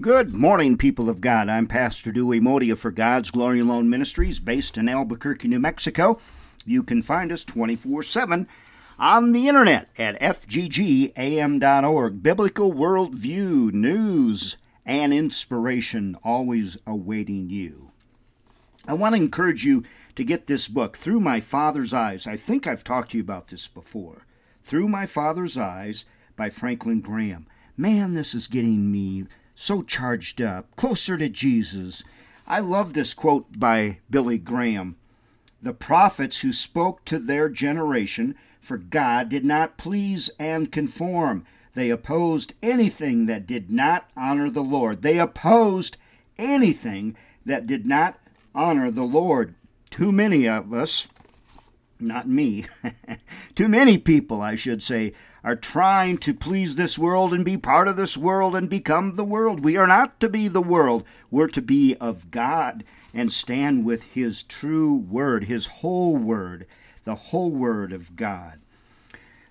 [0.00, 1.48] Good morning, people of God.
[1.48, 6.18] I'm Pastor Dewey Modia for God's Glory Alone Ministries, based in Albuquerque, New Mexico.
[6.66, 8.48] You can find us 24 7
[8.98, 12.22] on the internet at fggam.org.
[12.24, 17.92] Biblical worldview, news, and inspiration always awaiting you.
[18.88, 19.84] I want to encourage you
[20.16, 22.26] to get this book, Through My Father's Eyes.
[22.26, 24.26] I think I've talked to you about this before.
[24.64, 26.04] Through My Father's Eyes
[26.34, 27.46] by Franklin Graham.
[27.76, 32.02] Man, this is getting me so charged up, closer to Jesus.
[32.46, 34.96] I love this quote by Billy Graham.
[35.62, 41.46] The prophets who spoke to their generation for God did not please and conform.
[41.74, 45.02] They opposed anything that did not honor the Lord.
[45.02, 45.96] They opposed
[46.38, 48.18] anything that did not
[48.54, 49.54] honor the Lord.
[49.90, 51.08] Too many of us,
[52.00, 52.66] not me,
[53.54, 55.12] too many people, I should say,
[55.44, 59.24] are trying to please this world and be part of this world and become the
[59.24, 59.62] world.
[59.62, 64.02] We are not to be the world, we're to be of God and stand with
[64.14, 66.66] His true word, His whole word,
[67.04, 68.58] the whole word of God.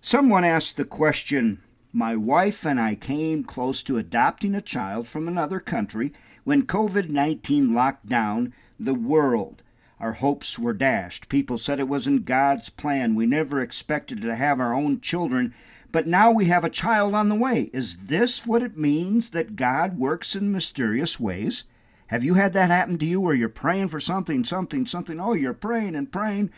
[0.00, 5.28] Someone asked the question My wife and I came close to adopting a child from
[5.28, 9.62] another country when COVID 19 locked down the world.
[10.00, 11.28] Our hopes were dashed.
[11.28, 13.14] People said it wasn't God's plan.
[13.14, 15.54] We never expected to have our own children
[15.92, 17.70] but now we have a child on the way.
[17.72, 21.64] Is this what it means that God works in mysterious ways?
[22.06, 25.20] Have you had that happen to you where you're praying for something, something, something?
[25.20, 26.50] Oh, you're praying and praying,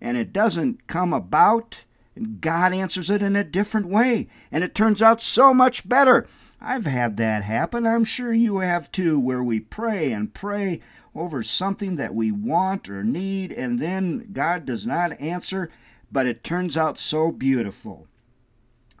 [0.00, 1.84] and it doesn't come about,
[2.16, 6.26] and God answers it in a different way, and it turns out so much better.
[6.60, 7.86] I've had that happen.
[7.86, 10.80] I'm sure you have too, where we pray and pray
[11.14, 15.70] over something that we want or need, and then God does not answer,
[16.10, 18.06] but it turns out so beautiful.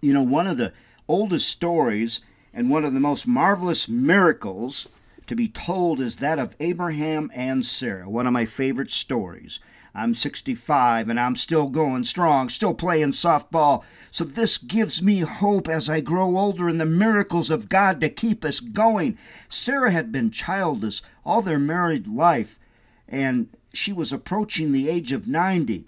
[0.00, 0.72] You know, one of the
[1.08, 2.20] oldest stories
[2.52, 4.88] and one of the most marvelous miracles
[5.26, 9.60] to be told is that of Abraham and Sarah, one of my favorite stories.
[9.94, 13.82] I'm 65 and I'm still going strong, still playing softball.
[14.10, 18.08] So this gives me hope as I grow older in the miracles of God to
[18.08, 19.18] keep us going.
[19.48, 22.58] Sarah had been childless all their married life,
[23.08, 25.84] and she was approaching the age of 90.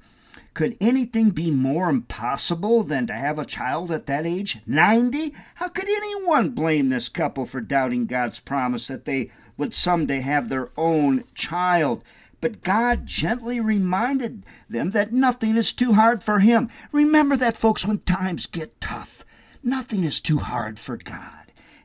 [0.53, 4.59] Could anything be more impossible than to have a child at that age?
[4.67, 5.35] 90?
[5.57, 10.49] How could anyone blame this couple for doubting God's promise that they would someday have
[10.49, 12.03] their own child?
[12.41, 16.69] But God gently reminded them that nothing is too hard for Him.
[16.91, 19.25] Remember that, folks, when times get tough.
[19.63, 21.40] Nothing is too hard for God.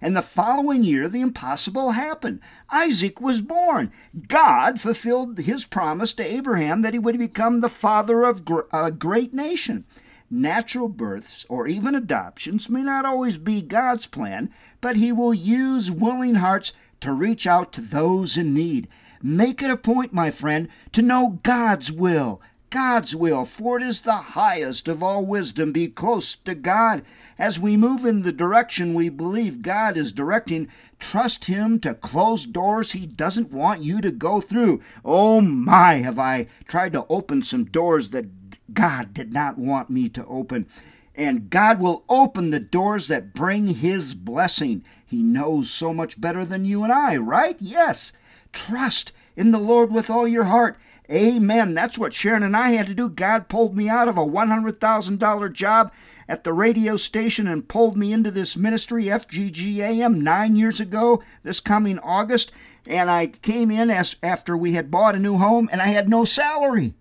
[0.05, 2.39] And the following year, the impossible happened.
[2.69, 3.91] Isaac was born.
[4.27, 9.33] God fulfilled his promise to Abraham that he would become the father of a great
[9.33, 9.83] nation.
[10.29, 15.89] Natural births or even adoptions may not always be God's plan, but he will use
[15.89, 18.87] willing hearts to reach out to those in need.
[19.23, 22.43] Make it a point, my friend, to know God's will.
[22.69, 25.71] God's will, for it is the highest of all wisdom.
[25.71, 27.03] Be close to God.
[27.37, 32.45] As we move in the direction we believe God is directing, trust Him to close
[32.45, 34.81] doors He doesn't want you to go through.
[35.03, 38.25] Oh my, have I tried to open some doors that
[38.73, 40.67] God did not want me to open.
[41.13, 44.83] And God will open the doors that bring His blessing.
[45.05, 47.57] He knows so much better than you and I, right?
[47.59, 48.11] Yes.
[48.51, 50.77] Trust in the Lord with all your heart.
[51.09, 51.73] Amen.
[51.73, 53.09] That's what Sharon and I had to do.
[53.09, 55.91] God pulled me out of a $100,000 job
[56.27, 61.59] at the radio station and pulled me into this ministry, FGGAM, nine years ago, this
[61.59, 62.51] coming August.
[62.87, 66.09] And I came in as after we had bought a new home and I had
[66.09, 66.95] no salary.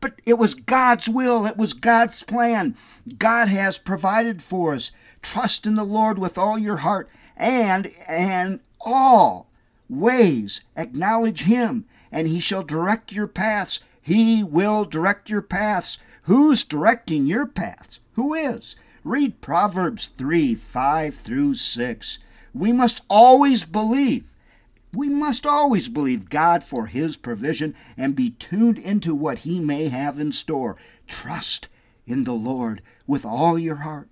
[0.00, 2.76] But it was God's will, it was God's plan.
[3.18, 4.90] God has provided for us.
[5.20, 9.48] Trust in the Lord with all your heart and and all
[9.88, 13.80] ways acknowledge him and he shall direct your paths.
[14.00, 15.98] He will direct your paths.
[16.24, 17.98] Who's directing your paths?
[18.12, 18.76] Who is?
[19.02, 22.18] Read Proverbs 3 5 through 6.
[22.54, 24.32] We must always believe.
[24.92, 29.88] We must always believe God for His provision and be tuned into what He may
[29.88, 30.76] have in store.
[31.06, 31.68] Trust
[32.06, 34.08] in the Lord with all your heart,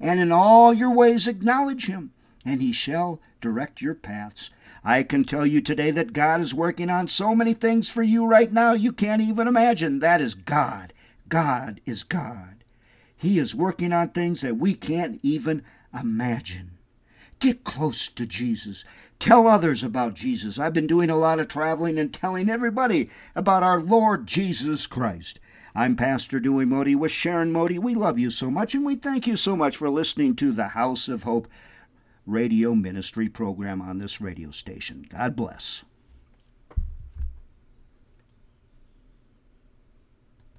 [0.00, 2.12] and in all your ways acknowledge Him,
[2.44, 4.50] and He shall direct your paths.
[4.84, 8.26] I can tell you today that God is working on so many things for you
[8.26, 10.00] right now you can't even imagine.
[10.00, 10.92] That is God.
[11.28, 12.64] God is God.
[13.16, 15.62] He is working on things that we can't even
[15.98, 16.72] imagine.
[17.38, 18.84] Get close to Jesus.
[19.20, 20.58] Tell others about Jesus.
[20.58, 25.38] I've been doing a lot of traveling and telling everybody about our Lord Jesus Christ.
[25.74, 27.78] I'm Pastor Dewey Modi with Sharon Modi.
[27.78, 30.68] We love you so much and we thank you so much for listening to the
[30.68, 31.46] House of Hope
[32.26, 35.06] radio ministry program on this radio station.
[35.08, 35.84] God bless.